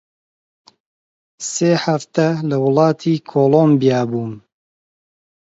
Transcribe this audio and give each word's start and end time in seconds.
سێ 1.51 1.71
حەفتە 1.83 2.27
لە 2.49 2.57
وڵاتی 2.65 3.15
کۆڵۆمبیا 3.29 4.01
بووم 4.09 4.33